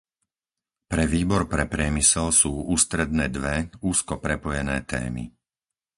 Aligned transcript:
Pre 0.91 1.03
Výbor 1.13 1.43
pre 1.53 1.65
priemysel 1.73 2.27
sú 2.41 2.51
ústredné 2.75 3.25
dve, 3.37 3.55
úzko 3.91 4.13
prepojené 4.25 4.77
témy. 4.91 5.25